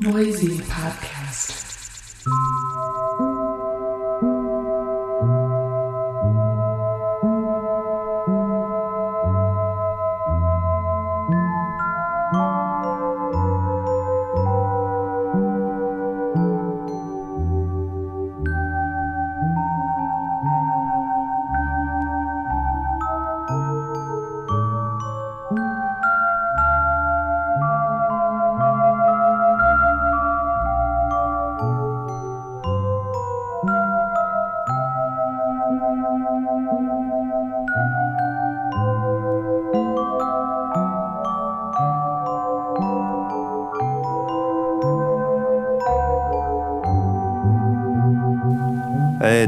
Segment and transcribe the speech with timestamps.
[0.00, 1.66] Noisy Podcast.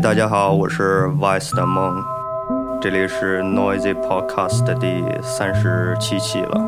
[0.02, 1.94] 大家好，我是 Vice 的梦，
[2.80, 6.58] 这里是 Noisy Podcast 第三十七期了。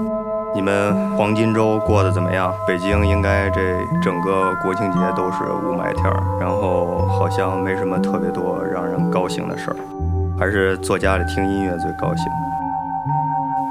[0.54, 2.52] 你们黄金周过得怎么样？
[2.68, 3.60] 北京应该这
[4.02, 9.76] 整个国庆节都是雾霾天儿，然后好像没什么特别多让人高兴的事儿，
[10.38, 12.26] 还是坐家里听音乐最高兴。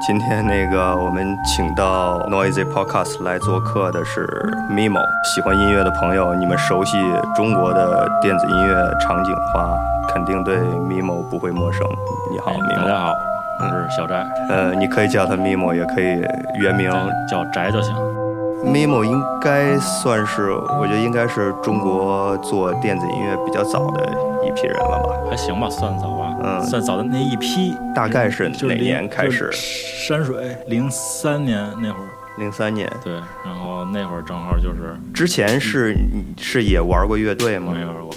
[0.04, 4.26] 今天那个我们请到 Noisy Podcast 来做客的是
[4.68, 5.00] Mimo。
[5.22, 6.98] 喜欢音乐的朋友，你们熟悉
[7.36, 9.78] 中国的电子音乐场景的话，
[10.08, 11.86] 肯定对 Mimo 不会陌生。
[12.32, 12.88] 你好哎大，Mimo。
[12.88, 13.14] 家好，
[13.60, 16.20] 我是小翟，呃，你可以叫他 Mimo，也可以
[16.60, 16.90] 原名。
[17.30, 17.94] 叫翟就行。
[18.64, 20.50] Mimo 应该算是，
[20.80, 24.04] 我觉得应该是中国做电子音乐比较早的
[24.44, 25.30] 一批人了吧？
[25.30, 27.74] 还行吧，算早吧，嗯算早的那一批。
[27.94, 29.50] 大概是哪年开始？
[29.52, 32.90] 山水零三年那会儿，零三年。
[33.04, 33.12] 对，
[33.44, 35.94] 然后那会儿正好就是之前是
[36.38, 37.84] 是也玩过乐队吗没？
[37.84, 38.10] 玩过，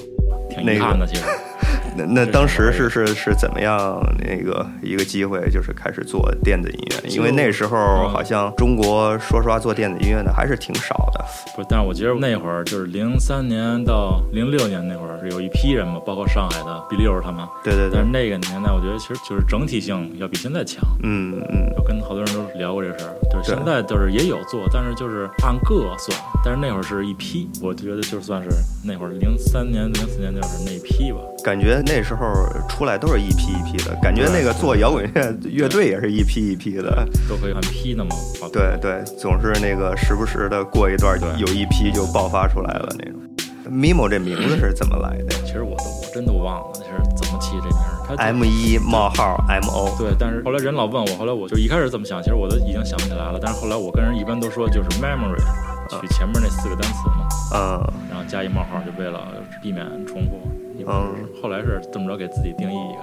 [0.50, 1.06] 挺那个遗憾的。
[1.06, 1.24] 其实
[1.98, 7.10] 那那当时是是是怎么样那个一个机会，就是开始做电子音乐？
[7.10, 11.24] 因为那时候嗯好像中国说实话做电子音乐的还是挺少的。
[11.56, 17.46] 不是，但是我觉得那会儿就是零三年到零六年那会儿，有一批人嘛，包括上海的比利欧他们。
[17.64, 20.84] 对对对但是，那个年代，我觉得其实就是整体性要比现在强。
[21.04, 28.50] 嗯嗯，我跟好多人都聊过这事儿，就是对现在就是也有做，但是就是按个算，但是那会儿是一批，我觉得就算是
[28.84, 31.20] 那会儿零三年、零四年就是那一批吧。
[31.44, 32.26] 感觉那时候
[32.68, 37.08] 出来都是一批一批的，感觉那个做摇滚乐乐队也是一批一批的。
[37.30, 38.10] 都可以按批那么
[38.40, 38.50] 跑。
[38.50, 43.22] 对对，总是那个时不时的过一段对有一批就爆发出来了那种。
[43.70, 48.08] Mimo 这名字是怎么来的其实我都我真都忘了那是怎么起这名儿。
[48.08, 49.94] 他？M 一冒号 M O。
[50.00, 53.38] 对，但是后来人老问我，后来我就一开始这么想，其实我都已经想不起来了。
[53.42, 55.38] 但是后来我跟人一般都说就是 memory，
[56.00, 57.60] 取前面那四个单词嘛，嗯
[58.10, 59.20] 然后加一冒号，就为了
[59.62, 60.40] 避免重复。
[60.88, 62.94] 嗯后来是这么着给自己定义一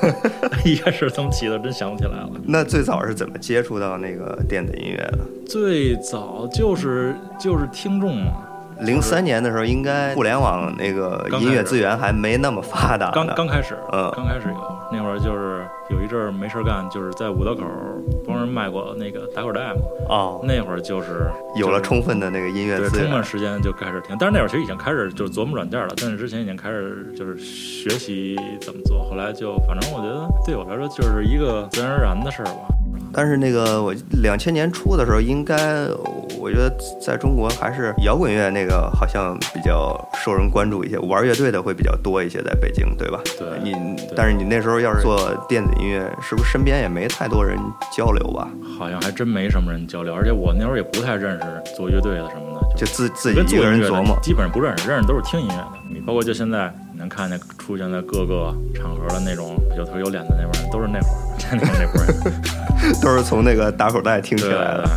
[0.00, 2.30] 个， 一开始怎么起的真想不起来了。
[2.44, 5.18] 那最早是怎么接触到那个电子音乐的？
[5.46, 8.32] 最早就是就是听众嘛，
[8.80, 13.10] 零三年的时候，应该互联网那个音乐资源还没那么发达。
[13.10, 17.62] 刚刚开始，嗯刚开始有那会儿就是有一阵儿没事儿干，就是在五道口
[18.26, 19.80] 帮人卖过那个打口袋嘛。
[20.08, 23.06] 哦，那会儿就是有了充分的那个音乐资源。
[23.06, 32.68] 充分时间就开始听，但是那会儿其实已经开始就是琢磨软件了，但是之前已经开始就是学习怎么做，后来就反正我觉得对我来说就是一个自然而然的事儿吧。
[33.16, 35.56] 但是那个我两千年初的时候，应该
[36.38, 43.18] 我觉得在中国还是摇滚乐那个好像比较受人关注一些，玩乐队的会比较多一些，在北京，对吧？
[43.38, 47.58] 对你对但是你那时候要是做电子音乐，是不是身边也没太多人
[47.90, 48.48] 交流吧？
[48.78, 54.18] 好像还真没什么人交流，而且我那会儿也不太认识做乐队的什么的，就自自己一个人琢磨。
[54.20, 55.68] 基本上不认识，认识都是听音乐的。
[55.88, 62.42] 你包括就现在你能看见出现在各个场合的那种有头有脸的那帮人，都是那会儿那会儿那波人。
[63.02, 64.88] 都是从那个打口袋听起来的。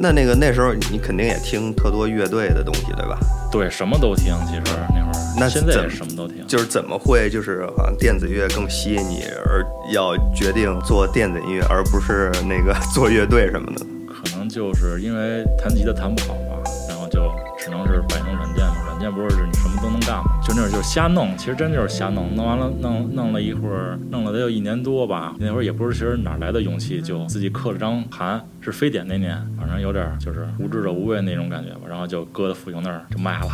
[0.00, 3.18] 那那个那时候你肯定也听特多乐队的东西，对吧？
[3.50, 4.34] 对，什么都听。
[4.46, 6.46] 其实那会儿，那现在也什么都听。
[6.46, 13.84] 就是怎么会就是好像电子乐更吸引你，而要决定做电子音乐，而不是那个 做乐队什么的？
[14.06, 17.22] 可能就是因为弹吉他弹不好吧，然后就
[17.58, 18.76] 只能是摆弄软件嘛。
[18.86, 22.34] 软件不是你什都能干，就那会儿就是瞎弄，其实真就是瞎弄。
[22.34, 25.34] 弄完了，弄弄了一会儿，弄了得有一年多吧。
[25.38, 31.80] 那会儿也不是其实哪来的勇气，就自己刻了张盘，是非典那年，反正有点就是无知者无畏那种感觉吧。
[31.88, 33.48] 然后就搁在复兴那儿就卖了，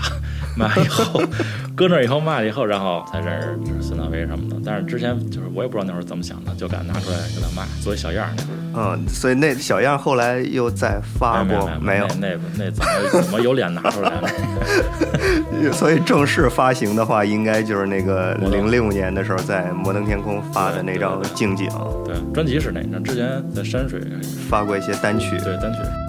[0.56, 1.22] 卖了以后，
[1.76, 4.56] 搁那儿以后卖了以后，然后才认识就是孙大为什么的。
[4.64, 8.96] 但是之前就是我也不知道那会儿怎么想的，就敢拿出来给他卖，作为小样儿那会儿。
[8.96, 12.08] 嗯，所以那小样后来又再发过没有？
[12.19, 14.28] 那那那怎么怎么有脸拿出来呢？
[15.72, 21.69] 所以正式发行的话，应该就是那个零六年的时候在摩登天空发的那张对对对静景，
[22.05, 24.00] 对，专辑是那张，之前在山水
[24.49, 25.38] 发过一些单曲。
[25.38, 26.03] 对单曲。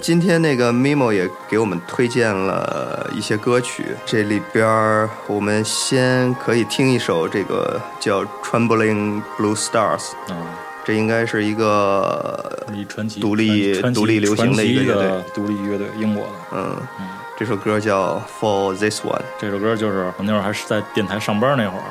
[0.00, 9.98] 今天那个 Mimo 也给我们推荐了一些歌曲，这里边儿我们先可以听一首这个叫《Trembling Blue Stars》，
[10.30, 10.36] 嗯，
[10.84, 16.32] 这应该是一个一传奇独立传奇独立流行的一个乐队独立乐队，英国的。
[16.52, 19.16] 嗯，嗯，这首歌叫《For This One》。
[19.38, 21.84] 这首歌就是我那会儿还是在电台上班那会儿，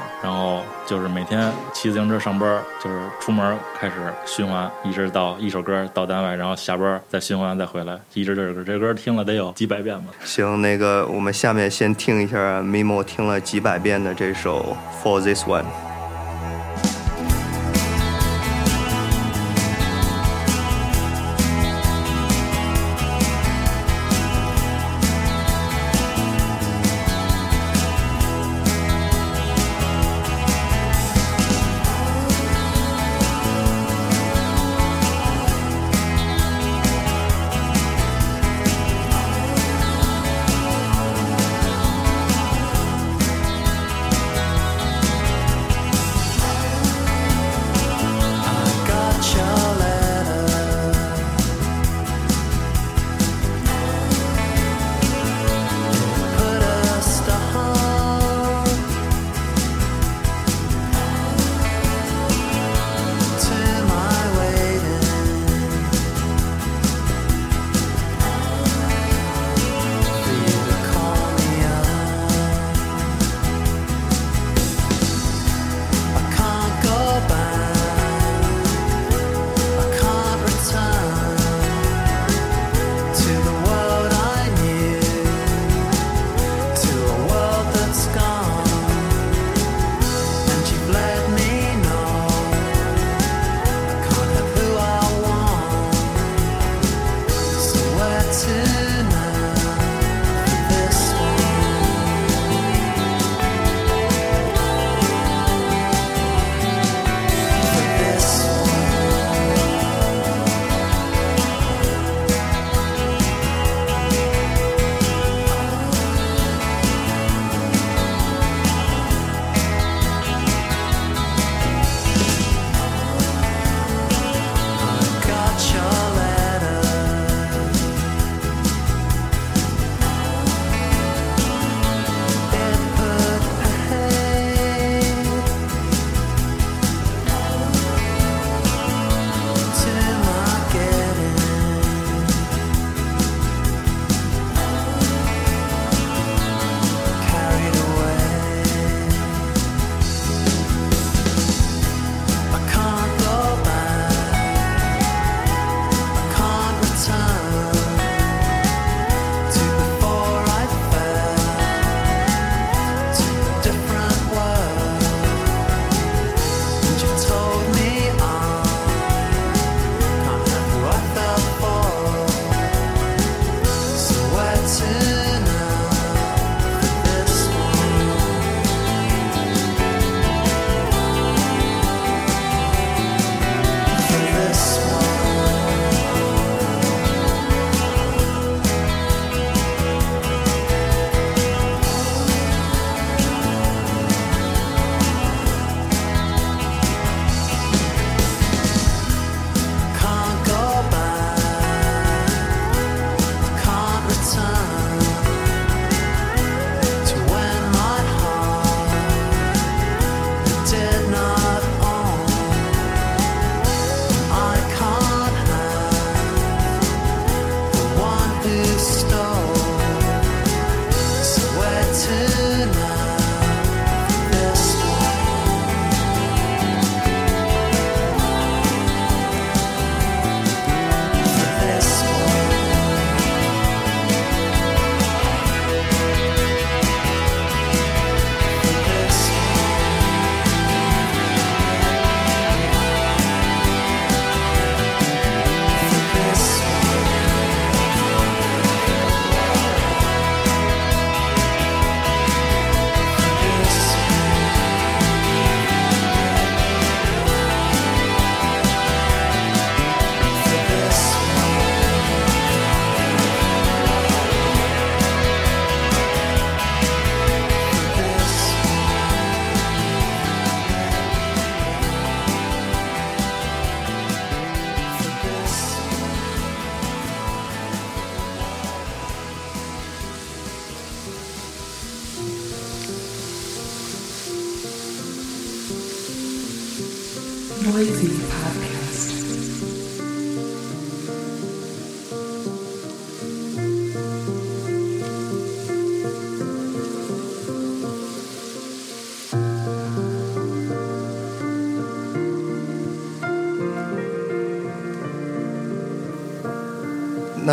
[0.88, 10.14] 就是每天骑自行车上班，就是出门开始循环，一直到一首歌到单位，然后下班再循环再回来，一直这首歌，这歌听了得有几百遍吧。
[10.24, 15.64] 行，那个我们下面先听一下 Mimo 听了几百遍的这首《For This One》。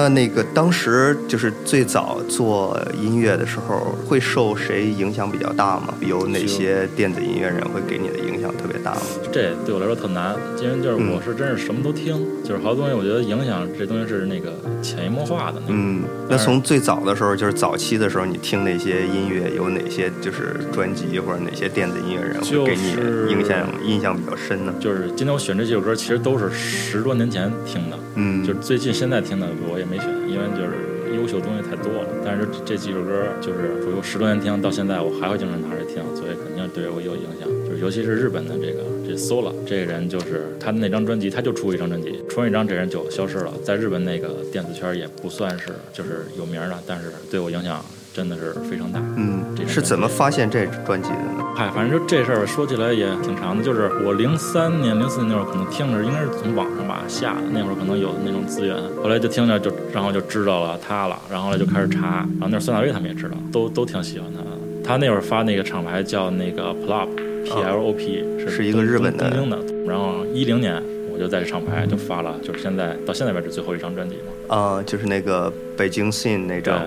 [0.04, 5.94] 那那个当时就是最早做音乐的时候，会受谁影响比较大吗？
[6.00, 9.00] 有哪些电子音乐人会给你的影响特别大吗？
[9.32, 15.62] 这对我来说特难，因为就是我是真是什么都听，就是好多东西我觉得影响这东西是那个潜移默化的。
[15.68, 24.74] 嗯，那从最早的时候，就是早期的时候，你听那些音乐有哪些就是专辑或者哪些电子音乐人会给你就是影响印象比较深呢？
[24.78, 32.08] 就是今天我选这几首歌，其实都是十多年前听的，嗯，就是最近现在听的我也没选，因为就是优秀东西太多了。
[32.24, 37.48] 但是这几首歌就是我十多年听到现在，我还会经常拿着听，所以肯定对我有影响。
[37.66, 49.00] 就是尤其是日本的这个这 Sola 这个人，就是他那张专辑，他就出一张专辑，出完一张这人就消失了，在日本那个电子圈也不算是就是有名的，但是对我影响真的是非常大。
[49.16, 51.43] 嗯这，是怎么发现这专辑的呢？
[51.56, 64.46] 嗨，反正就这事儿说起来也挺长的，就是我零三年、零四年那会儿可能听着，应该是从网上吧下的，那会儿可能有那种资源，后来就听着就，然后就知道了他了，然后后来就开始查，然后那孙大威他们也知道，都都挺喜欢他的。
[64.82, 69.58] 他那会儿发那个厂牌叫那个 Plop，P L O P，、是是一个日本的东京的。
[69.86, 74.54] 然后一零年我就在这厂牌就发了，就是现在到现在为止最后一张专辑嘛。
[74.54, 76.86] 啊、就是那个北京 Scene 那对张，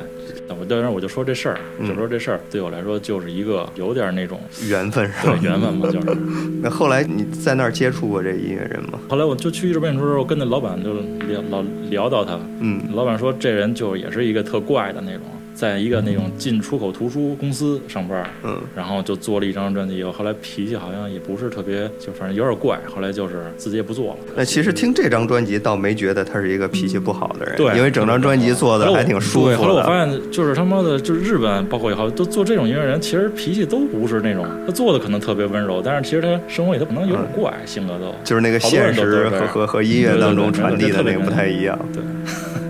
[0.59, 5.39] 我当然我就说这事儿，嗯就说这事儿对我来说就是一个有点那种缘分是对吧？
[5.41, 6.07] 缘分嘛，就是。
[6.61, 8.99] 那后来你在那儿接触过这音乐人吗？
[9.09, 10.93] 后来我就去日本演出的时候，跟那老板就
[11.27, 15.21] 聊老聊到他，嗯老板说这人就也是一个特怪的那种，
[15.57, 24.17] 在一个那种进出口图书公司上班，嗯，然后就做了一张专辑，后来脾气好像也不是特别，就反正有点怪，后来就是自己也不做了。
[24.35, 29.81] 那其实听这张专辑倒没觉得他是一个脾气不好的人，对，因为整张专辑做的还挺舒服的，后来我。
[29.81, 38.13] 发现，就是他妈的，就是日本，包括以后都做这种音乐人，其实脾气都不是那种，他做的可能特别温柔，但是其实他生活里他可能有点怪，性格都。
[38.23, 41.79] 就是那个现实和和和音乐当中传递的那个不太一样。
[41.91, 42.03] 对，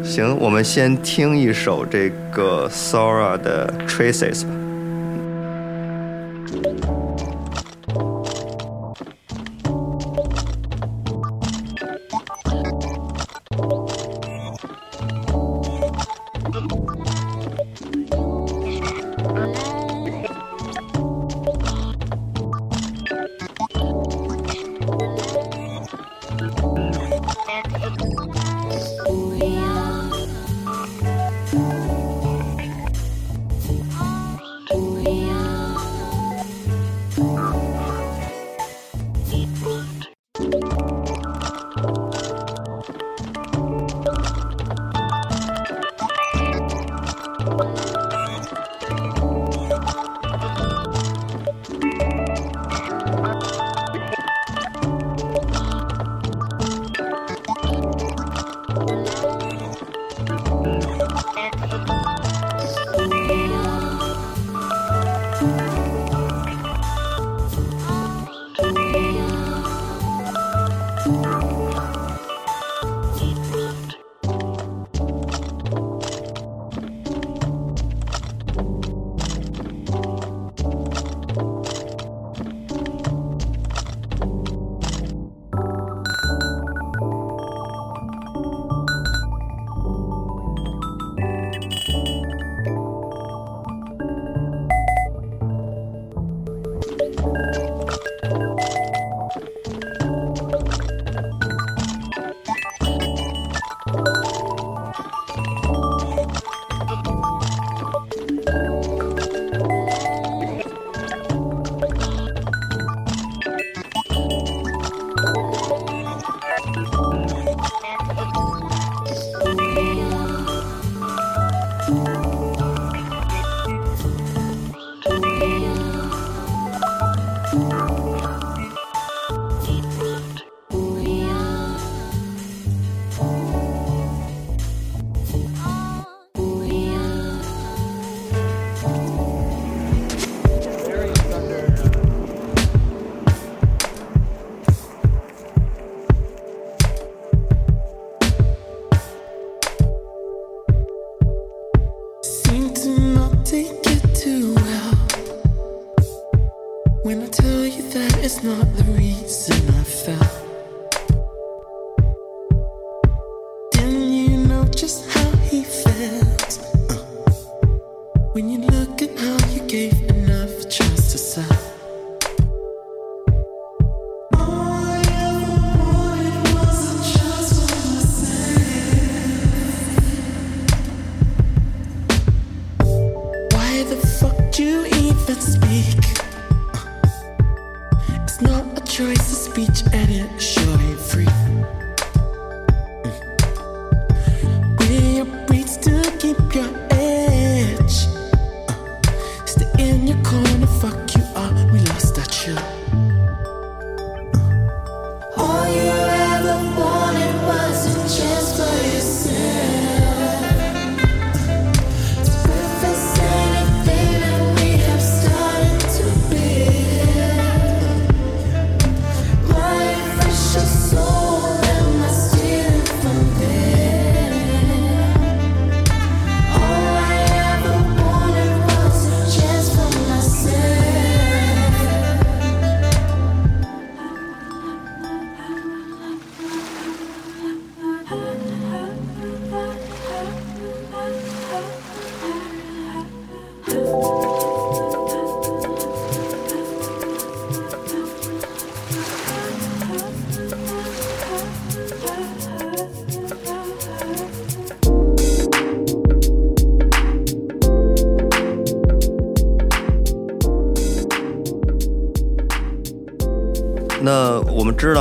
[0.08, 4.46] 行，我们先听一首这个 Sora 的 Traces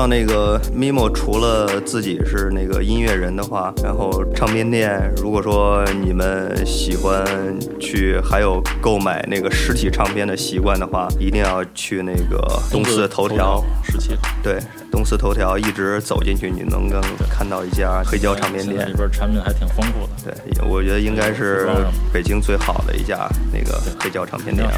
[0.07, 7.25] 那个 Mimo 除了自己是那个音乐人的话，然后唱片店，如果说你们喜欢
[7.81, 12.37] 去还有购买那个实体唱片的习惯的话，一定要去那个
[12.71, 13.65] 东四头条。
[13.83, 14.59] 十七号，对，
[14.93, 18.93] 东四头条一直走进去，你能够看到一家黑胶唱片店里。
[18.93, 20.31] 边产品还挺丰富的。
[20.31, 21.71] 对，我觉得应该是
[22.13, 24.69] 北京最好的一家那个黑胶唱片店。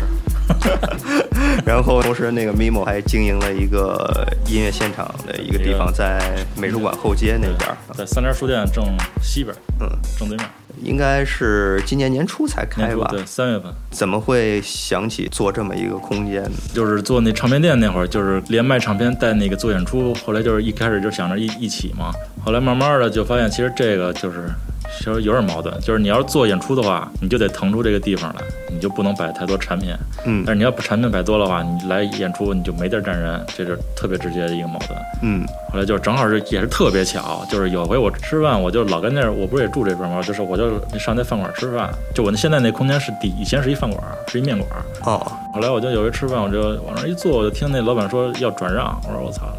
[1.66, 7.76] 然后同时，那个 Mimo 还经营了一个音乐现场的一个地方，在美术馆后街那边儿。
[7.94, 8.84] 在三联书店正
[9.22, 10.46] 西边，嗯，正对面。
[10.80, 13.08] 应该是今年年初才开吧？
[13.10, 16.50] 对，三月份怎么会想起做这么一个空间呢？
[16.72, 20.14] 就是做那唱片店那会儿，就是连卖唱片带那个做演出。
[20.24, 22.12] 后来就是一开始就想着一一起嘛，
[22.44, 24.48] 后来慢慢的就发现，其实这个就是
[24.96, 29.94] 其实有点矛盾，就是你要是做演出的话，你就得腾出这个地方来，你就不能摆太多产品。
[30.24, 34.98] 嗯但是你要把产品摆多的话，你来演出你就没地儿站人，这是特别直接的一个矛盾。
[35.22, 40.22] 嗯后来就正好是也是特别巧，就是有回我吃饭，我就老跟那儿，我不是也住这边吗？
[40.22, 44.68] 就是我就上那饭馆吃饭，就我那现在那空间是底以前是一饭馆，是一面馆。
[45.04, 49.52] 哦，后来我就有一吃饭，我就往那儿一坐，我就听那老板说要转让，我说我操，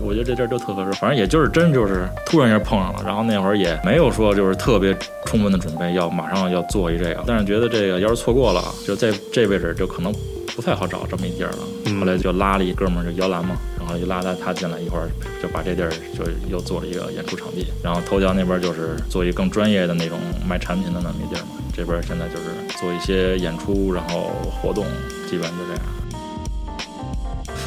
[0.00, 10.10] 我觉得这地儿就特合适，反正也就是真就是突然一下碰上了，然后那会儿也没有说就是特别充分的准备要马上要做一这个，但是觉得这个要是错过了，就在这位置就可能
[10.56, 11.98] 不太好找这么一地儿了。
[12.00, 15.10] 后来就拉了一哥们儿，就摇篮嘛，然后就拉他他进来一会儿，
[15.42, 17.66] 就把这地儿就又做了一个演出场地。
[17.82, 22.44] 然后头条那边就是做一更专业的那种卖产品的那么一地儿嘛，这边现在就是
[22.78, 24.84] 做一些演出，然后活动，
[25.28, 25.82] 基本就这样。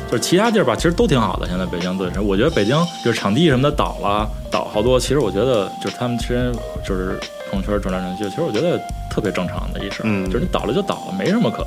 [0.10, 1.46] 就是其他地儿吧，其实都挺好的。
[1.48, 4.98] 现在北京对，我觉得北京就是场地什么的倒了，倒好多。
[4.98, 6.50] 其实我觉得就是他们其实
[6.86, 7.20] 就是
[7.52, 8.80] 朋友圈转来转去，其实我觉得
[9.12, 10.06] 特别正常的一事儿。
[10.06, 11.58] 嗯就是你倒了就倒了，没什么可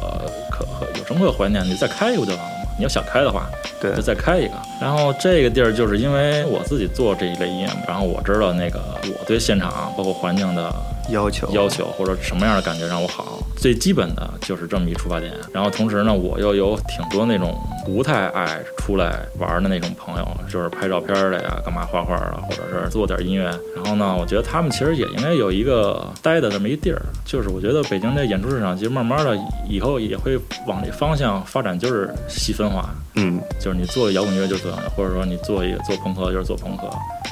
[0.51, 2.57] 可可有什么可怀念的，你再开一个不就完了吗？
[2.79, 3.47] 你要想开的话，
[3.79, 4.55] 对就再开一个。
[4.81, 10.75] 然后这个地儿就是因为我自己做这一类音乐，然后我知道那个我对现场包括环境的
[11.11, 15.33] 要求要求或者什么样的感觉让我好，最基本的就是这么一出发点。
[15.53, 23.45] 然后同时呢，我又有挺多那种不太爱出来玩的那种朋友，就是拍照片的呀，干嘛画画啊，或者是做点音乐。
[23.75, 27.01] 然后呢，我觉得他们其实也应该有一个待的这么一地儿。
[27.25, 32.91] 就是我觉得北京这演出市场其实慢慢的以后也会往这方向发展，就是细分化。
[33.17, 36.89] 嗯就是你做摇滚乐就是做摇滚，或者说你做一个做朋克就是做朋克，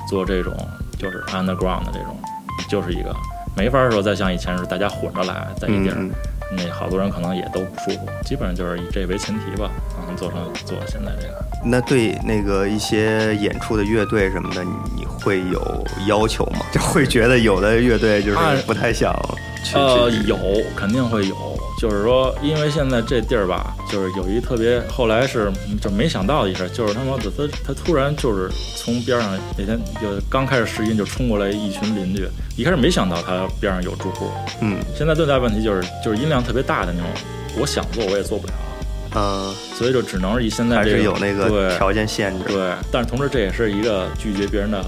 [0.08, 0.52] 做这种
[0.98, 2.16] 就是 underground 的这种，
[2.68, 3.14] 就是一个
[3.58, 5.96] 没法说再像以前是大家混着来在一地儿，
[6.56, 9.68] 那好多人可能也都不舒服，基本上就是以这为前提吧，
[9.98, 11.34] 然后做成做现在这个。
[11.64, 16.60] 那对那个一些演出的乐队什么的，你你会有要求吗？
[16.70, 19.12] 就会觉得有的乐队就是啊不太想
[19.64, 20.38] 去呃，去有
[20.76, 34.28] 肯定会有，就是说，因为现在这地儿吧，就是有一特别，后来是就没想到的一事儿，就是他妈的他他突然就是从边上那天就刚开始试音就冲过来一群邻居，一开始没想到他边上有住户，
[34.60, 34.76] 嗯。
[34.96, 37.08] 现在最大问题就是就是音量特别大的那种，
[37.60, 38.52] 我想做我也做不了，
[39.14, 41.76] 嗯，所以就只能是以现在这个还是有那个对。
[41.76, 42.44] 条件限制。
[42.48, 44.82] 对，但是同时这也是一个拒绝别人的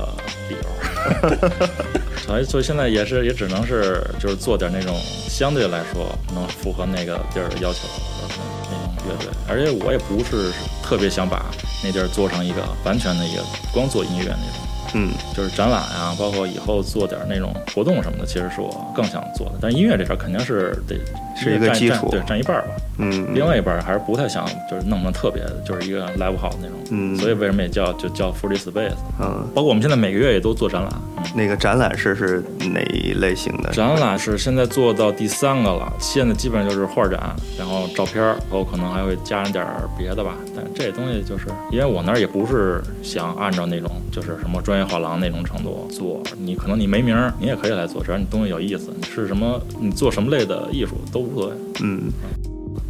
[0.49, 2.00] 理由。
[2.27, 4.97] 所以，所以现在也是也只能是就是做点那种
[5.29, 8.35] 相对来说能符合那个地儿要求的
[8.71, 10.53] 那种乐队，而且我也不是
[10.83, 11.47] 特别想把
[11.83, 14.61] 那地儿做成一个完全的一个光做音乐那种，
[14.95, 19.53] 嗯就是展览啊，包括以后做点那种活动什么的，其实是我更想做的。
[19.61, 20.97] 但音乐这边肯定是得
[21.37, 22.69] 是一个占基础对，占一半儿吧。
[22.99, 26.77] 嗯，另外一半儿还是不太想就是弄得特别，就是一个 live house 那种。
[26.93, 28.93] 嗯所以为什么也叫就叫 Free Space？
[29.21, 30.91] 嗯，包括我们现在每个月也都做展览。
[30.93, 33.71] 嗯那个展览是是哪一类型的？
[33.71, 37.21] 展览是现在做到第三个了，现在基本上就是画展，
[37.59, 40.35] 然后照片儿，然后可能还会加上点儿别的吧。
[40.57, 51.55] 但这东西就是因为我那儿也不是想按照那种就是什么专业画廊那种程度做，你可能你没名儿，你也可以来做，只要你东西有意思，你是什么，你做什么类的艺术都无所谓。
[51.83, 52.11] 嗯，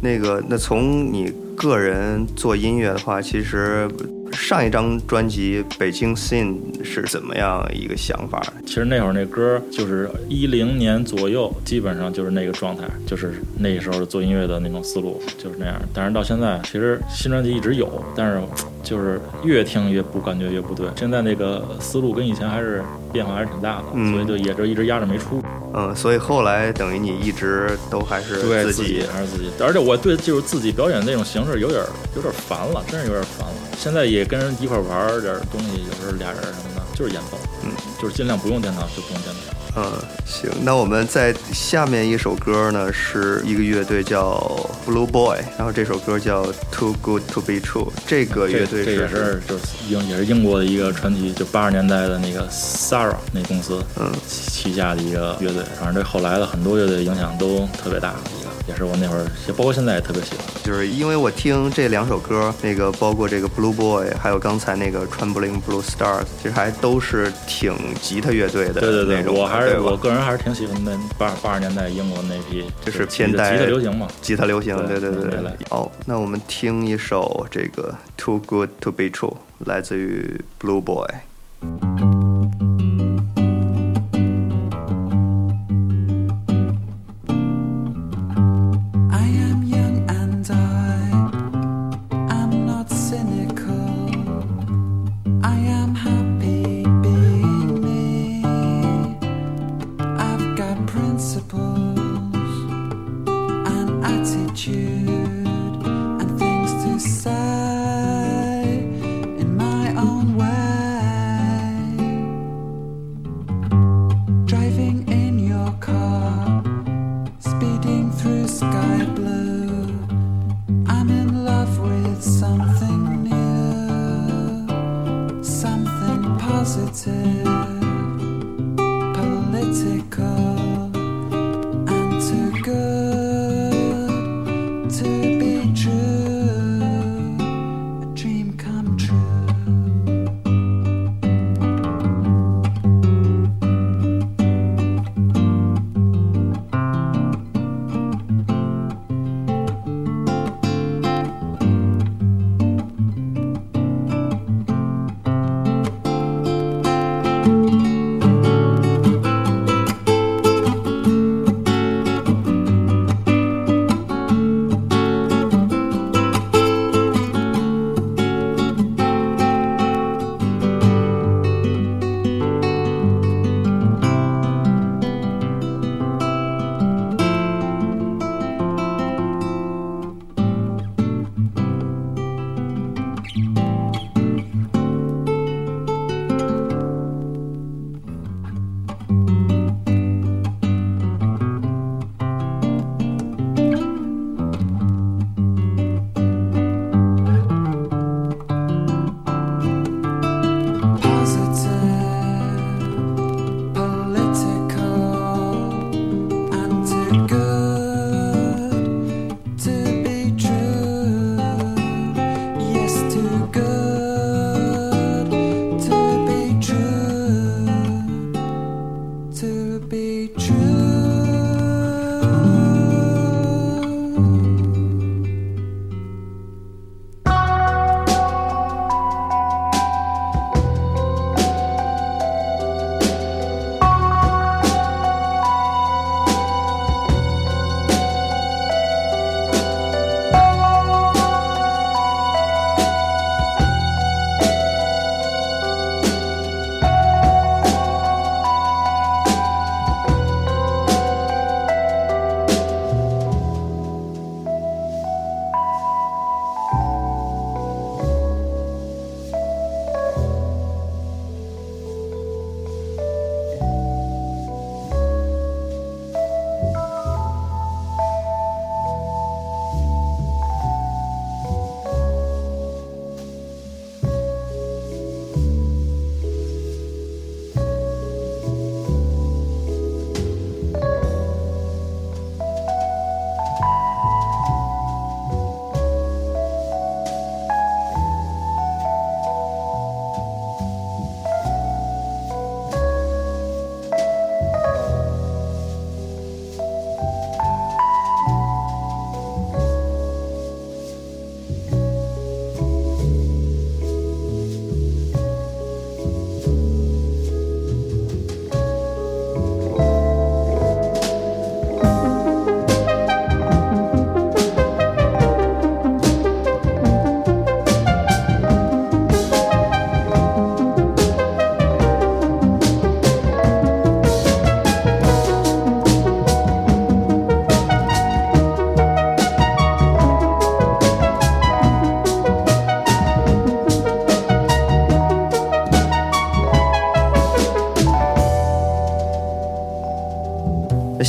[0.01, 3.89] 那个，那从你个人做音乐的话，其实
[4.33, 8.41] 上一张专辑《北京 Scene》是怎么样一个想法？
[8.65, 15.81] 其实那会儿那歌儿就是一零年左右，基本上就是那个状态，就是那时候做音乐的那种思路就是那样。
[15.93, 18.41] 但是到现在，其实新专辑一直有，但是
[18.83, 20.87] 就是越听越不感觉越不对。
[20.95, 25.41] 现在那个思路跟以前还是变化还是挺大的，嗯所以就也就一直压着没出。
[25.73, 31.81] 嗯，所以后来等于你一直都还是对自己，还是自己，而且我对就是自己表演那种形式有点
[32.15, 33.53] 有点烦了，真是有点烦了。
[33.81, 39.41] 现在也跟人一块玩点儿东西，有时候俩人什么的，就是演奏，嗯，就是尽量不用电脑就不用电脑。
[39.73, 39.83] 嗯，
[40.23, 44.37] 行，那我们在下面一首歌呢，是一个乐队叫
[44.85, 54.11] Blue Boy，然后这首歌叫 Too Good to Be True，这个乐队这这也是就是英也是英国的一个传奇，就八十年代的那个 Sarah 那公司嗯。
[54.27, 58.11] 旗下的一个乐队，反正对后来的很多乐队影响都特别大。
[58.11, 60.45] 的一个，也是我那会儿也包括现在也特别喜欢。
[60.63, 74.07] 就是因为我听这两首歌，那个包括这个 Blue Boy，还有刚才那个 Trembling Blue Stars，其实还都是挺吉他乐队的对对对，我还是我个人还是挺喜欢那八八十年代英国那批，就是吉他偏带吉他流行嘛。
[74.21, 75.51] 吉他流行，对对对对对对。
[75.69, 81.07] 好，那我们听一首这个 Too Good to Be True，来自于 Blue Boy。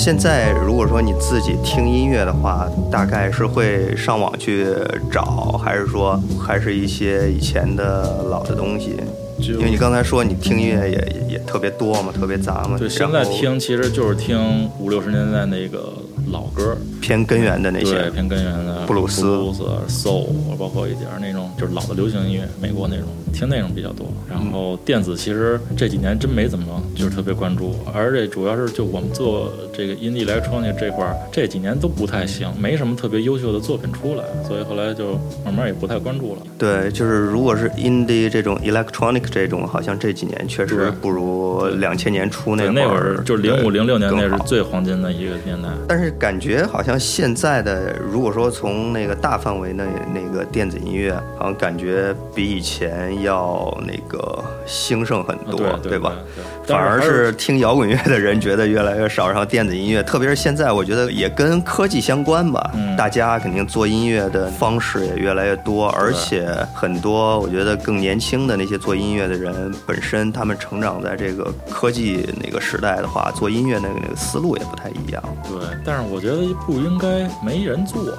[0.04, 4.66] 现在如果说你自己听音乐的话，大概是会上网去
[5.12, 8.96] 找，还是说还是一些以前的老的东西？
[9.40, 12.76] 就因为你刚才说你听音乐也也也特别多嘛，特别杂嘛。
[12.76, 15.92] 对，现在听其实就是听五六十年代那个
[16.32, 20.26] 老歌，偏根源的那对，些，偏根源的布鲁斯布鲁斯、soul，
[20.58, 24.08] 包括一点那种就是老的流行音乐，美国那种，听那种比较多。
[24.28, 36.42] 然后电子其实这几年真没怎么就是特别关注，而且主要是就我们做这个 indie electronic 这块儿，这几年都不太行，没什么特别优秀的作品出来，所以后来就慢慢也不太关注了。
[36.56, 45.68] 对，就是如果是 indie 这种 electronic 这种，好像这几年确实不如两千年初那，会那会儿就是零五零六年那是最黄金的一个年代。
[45.88, 49.84] 但是感觉好像现在的，如果说从那个大范围内
[50.14, 56.12] 那个电子音乐，好像感觉比以前要那个兴盛很多，啊对对吧？
[56.36, 62.70] 对对反而是听摇滚乐的人觉得越来越少，然后电子音乐，特别是现在，我觉得也跟科技相关吧。
[62.74, 75.22] 嗯大家肯定做音乐的方式也越来越多，而且很多我觉得更年轻的那些做音乐的人，本身他们成长在这个科技那个时代的话，做音乐那个那个思路也不太一样。
[75.48, 78.12] 对，但是我觉得不应该没人做呀。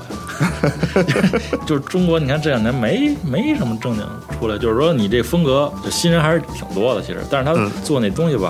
[1.66, 4.04] 就是中国，你看这两年没没什么正经
[4.40, 8.43] 出来，就是说你这风格，就新人还是挺多的，其实，但是他嗯做那东西吧，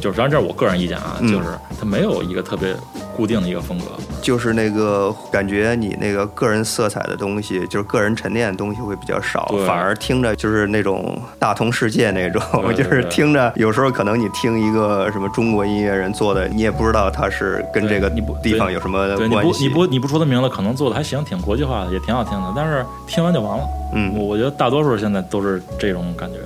[0.00, 1.46] 就是当然这是我个人意见啊，嗯就是
[1.78, 2.74] 他没有一个特别
[3.16, 3.86] 固定的一个风格。
[4.22, 18.10] 就是那个感觉你那个个人色彩的东西，就是个人沉淀的东西会比较少，反而听着就是那种大同世界那种，对对 就是听着有时候可能你听一个什么中国音乐人做的，你也不知道他是跟这个
[18.42, 19.68] 地方有什么关系。
[19.70, 23.64] 不你不你不说他名字，可能做的还行，挺国际化的，也挺好听的，但是听完就完了。
[23.94, 26.38] 嗯我我觉得大多数现在都是这种感觉。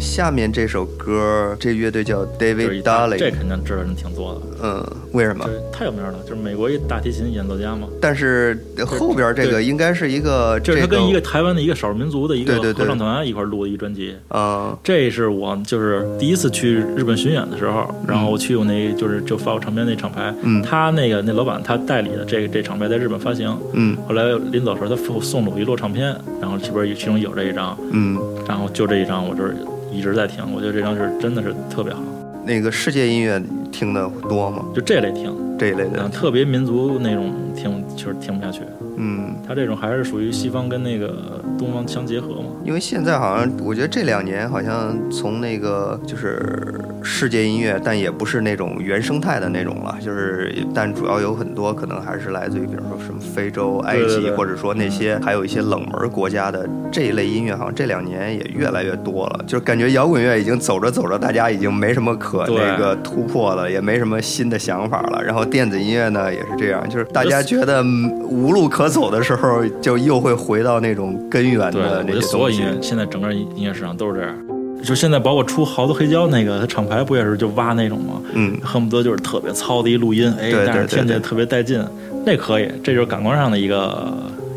[0.00, 5.44] 下面这首歌，这乐队叫 David 这 Darling，肯定知道人挺多的，嗯，为什么？
[5.46, 5.78] 这？
[5.78, 7.86] 太有名了，就是美国一大提琴演奏家嘛。
[8.00, 14.14] 但是后边这个应该是一个这这是他跟一个台湾的一个少数民族的一个合唱团一块录的一专辑。
[14.28, 14.76] 啊。
[14.82, 20.62] 这是我就是第一次去日本巡演的时候，然后我去我那就是就发我唱片那厂牌，嗯。
[20.62, 23.96] 他那个那老板他代理的这个这厂牌在日本发行，嗯。
[24.08, 29.54] 后来临走时候他送送了我一摞唱片，然后里边其中有这一张，嗯，然后就这一张我就是
[29.90, 32.00] 一直在听，我觉得这张是真的是特别好，
[32.44, 34.64] 那个世界音乐听的多吗？
[34.74, 36.02] 就这类听，这一类的。
[36.02, 38.62] 嗯，，特别民族那种听确实听不下去，
[39.00, 39.34] 嗯。
[39.46, 42.50] 他这种还是属于西方跟那个东方相结合嘛。
[42.64, 59.44] 因为现在好像，我觉得这两年好像从那个就是世界音乐，但也不是那种原生态的那种了，就是但主要有很多可能还是来自于比如说什么非洲、埃及，对对对或者说那些还有一些冷门国家的这一类音乐，好像这两年也越来越多了。
[59.46, 65.22] 就是感觉摇滚乐已经走着走着，大家已经没什么可对那个突破了，也没什么新的想法了。
[65.24, 72.28] 然后电子音乐呢也是这样，就是大家觉得嗯无路可走的时候，就又会回到那种根源对，的那些东西。
[72.28, 74.34] 所有音乐现在整个音乐市场都是这样。
[74.82, 78.20] 就现在包括出好多黑胶那个，它厂牌不也是就挖那种吗？
[78.32, 81.84] 嗯，恨不得就是特别糙的一录音，哎，但是听起来特别带劲，
[82.24, 84.10] 那可以，这就是感官上的一个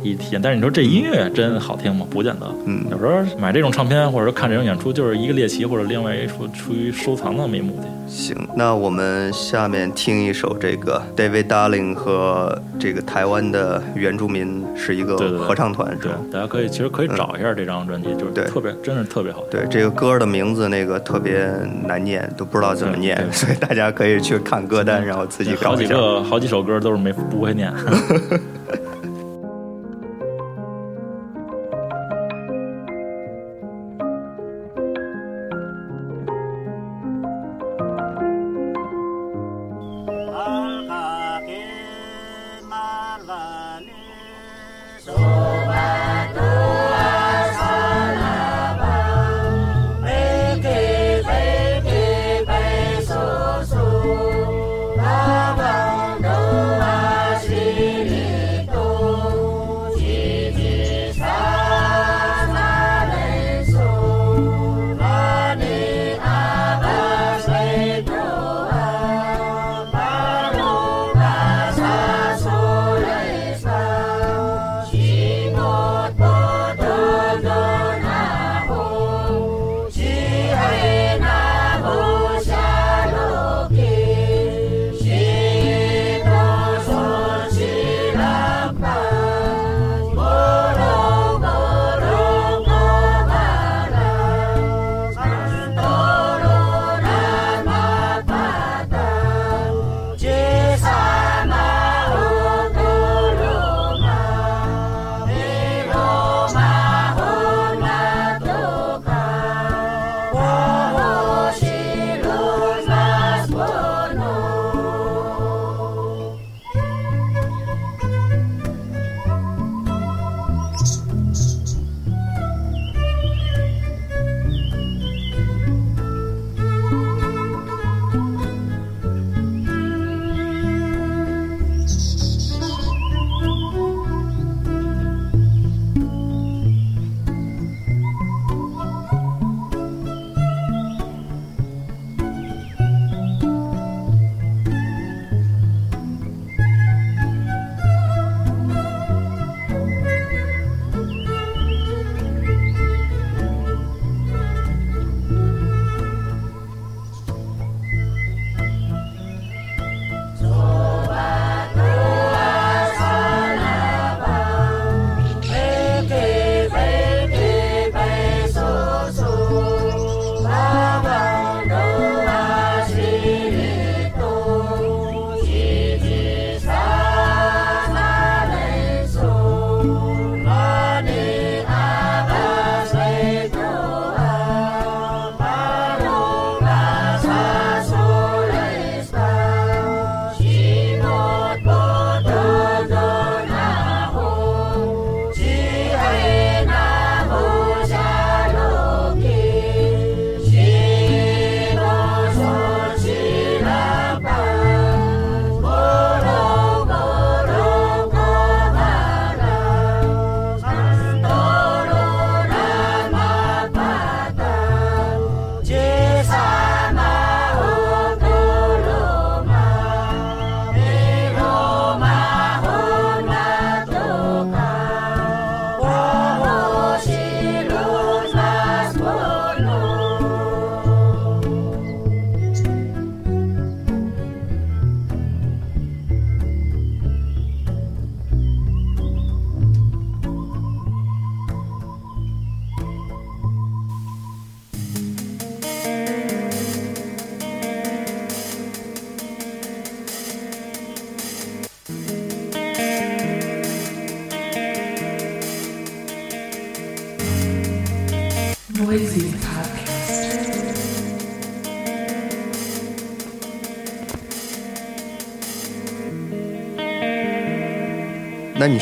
[0.04, 0.42] 一体验。
[0.42, 2.06] 但是你说这音乐真好听吗？
[2.10, 2.48] 不见得。
[2.66, 7.84] 嗯有时候买这种唱片或者说看这种演出，就是一个猎奇或者另外一出出于收藏的那么一目的。
[8.08, 19.60] 行，那我们下面听一首这个 David Darling 和这个台湾的原住民是一个合唱团，是对吧？，大家可以其实可以找一下这张专辑，就是对特别真是特别好听。
[19.60, 21.50] 对，这个歌的名字那个特别
[21.88, 25.96] 难念，都不知道怎么念所以大家可以去看歌单，然后自己搞一下。
[25.96, 27.74] 个好几首歌都是没不会念。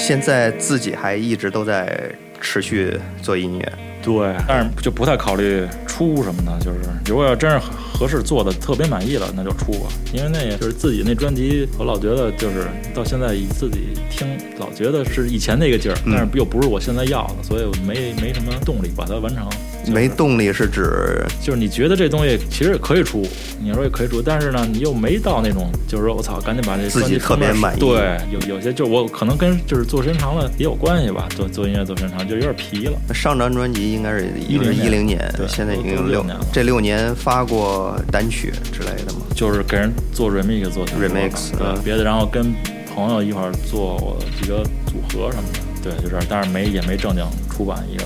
[0.02, 2.92] 现在自己还一直都在持续
[3.22, 3.74] 做音乐？
[4.02, 7.60] 对，但是就不太考虑出什么的，就是如果要真是
[7.94, 9.90] 合适做的特别满意了，那就出吧。
[10.12, 14.28] 因为那也就是自己那专辑，我老觉得就是到现在自己听，
[14.58, 19.48] 老觉得是以前那个劲儿，但是又不是我现在要的，所以我没没什么动力把它完成。
[19.82, 23.28] 就是没动力是指就是你觉得这东西其实也可以出，
[23.60, 32.98] 你说也可以出，但是呢，你又没到那种，就是说我操，赶紧把这自己专辑特别满意对，有有些就我可能跟就是做时间长了也有关系吧，做做音乐做时间长就有点皮了。
[33.14, 39.22] 上张专辑应该是一10一零年，对现在已经有六六年了这六年发过单曲之类的吗？
[39.36, 42.54] 就是给人做 remix 做 remix，对、嗯别的，然后跟
[42.94, 48.04] 朋友一块儿做几个组合什么的，对，就这样，但是没也没正经出版一个。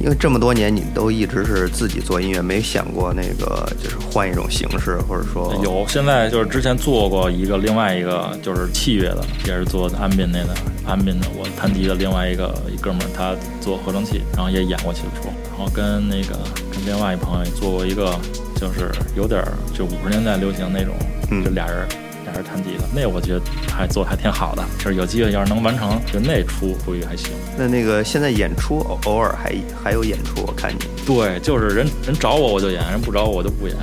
[0.00, 10.54] 因为这么多年你都一直是自己做音乐，没想过那个就是换一种形式，或者说有，现在就是之前做过一个，另外一个就是器乐的，也是做安斌那的，
[10.86, 16.34] 安斌的我弹吉的另外一个一哥们儿，他做合成器，然后也演过几出，然后跟那个
[16.72, 18.18] 跟另外一朋友也做过一个，
[18.56, 20.94] 就是有点儿就五十年代流行那种，
[21.30, 21.86] 嗯就俩人。
[21.86, 22.09] 俩
[22.40, 27.30] 人弹吉他，那我觉得还做的还挺好的，就是有机会要是能完成，就那出估计还行。
[27.56, 33.76] 那那个现在演出偶偶尔还还有演出，我看你对，就是人人找我我就演，人不找我我就不演。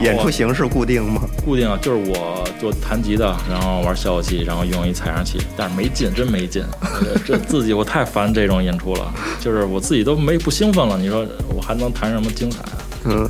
[0.00, 1.22] 演出形式固定吗？
[1.44, 6.62] 固定啊，就是我就弹吉他，然后玩效果器，然后用一采样器，但是没劲，真没劲。
[7.26, 12.77] 这 自己我太烦这种演出了，就是我自己都没不兴奋了，你说我还能弹什么精彩啊？
[13.04, 13.26] 嗯，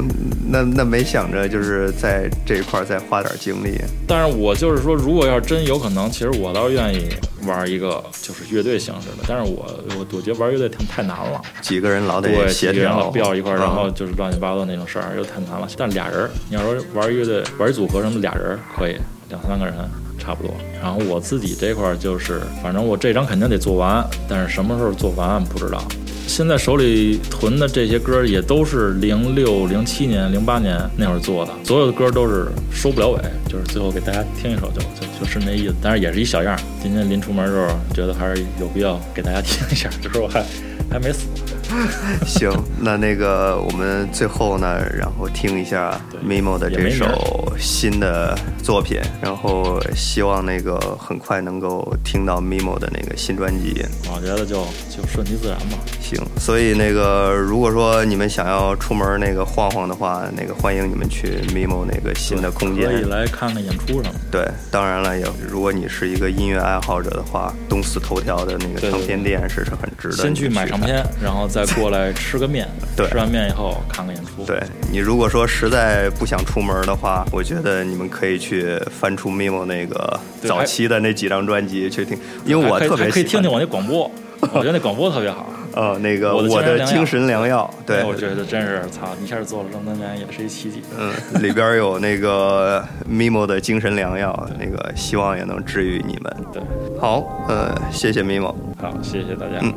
[0.48, 3.78] 那那没想着就是在这一块儿再花点精力。
[4.06, 7.08] 但是我就是说，如果要是真有可能，其实我倒是愿意
[7.46, 11.40] 玩一个就是乐队形式的，但是我我我觉得玩乐队挺太难了。
[11.60, 15.68] 几个人老得对，协调，老飙一块然后就是乱七八糟那种事儿，又太难了。
[15.76, 18.96] 但俩人儿，你要说玩乐队、玩组合什么，俩人儿可以，
[19.28, 19.74] 两三个人
[20.18, 20.52] 差不多。
[20.82, 25.82] 然后我自己这块儿就是，反正我这张肯定得做完，但是什么时候做完不知道。
[26.28, 33.18] 现在手里囤的这些歌也都是零六、零七年、零八年那会儿做的，所有的歌都是收不了尾，
[33.48, 35.74] 就是最后给大家听一首就就就是那意思。
[35.82, 36.56] 但是也是一小样。
[36.82, 40.44] 今天临出门的时候，觉得还是有必要给大家听一下，就是我还
[40.90, 41.26] 还没死。
[42.26, 42.50] 行，
[42.80, 53.84] 那那个我们最后呢，然后听一下 Mimo 的这首新的作品，然后希望那个很快能够听到 Mimo 的那个新专辑。
[54.12, 55.78] 我觉得就就顺其自然吧。
[56.00, 63.02] 行，所以那个如果说你们想要出门那个晃晃的话，那个欢迎你们去 Mimo 那个新的空间可以。
[63.08, 64.14] 来看看演出什么。
[64.30, 72.68] 对，当然了，也如果你是一个音乐爱好者的话，东四头条的那个唱片店是是很值得先去买唱片，然后再过来吃个面。
[72.96, 74.44] 对吃完面以后看个演出。
[74.44, 85.46] 对你如果说实在不想出门的话，我觉得你们可以去翻出 Mimo 那个早期的那几张专辑去听，因为我特别喜欢还可以听听我那广播，我觉得那广播特别好。
[85.74, 90.82] 呃 那个我的精精神良药，对，我觉得真是操，一下做了这么多年也是一奇迹。
[90.98, 96.36] 嗯，里边有那个 Mimo 的精神良药，那个希望也能治愈你们。
[96.52, 96.60] 对，
[96.98, 98.52] 好，呃，谢谢 Mimo。
[98.80, 99.58] 好，谢谢大家。
[99.60, 99.72] 嗯